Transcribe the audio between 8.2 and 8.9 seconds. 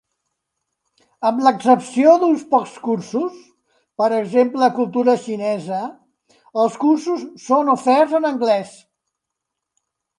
en anglès.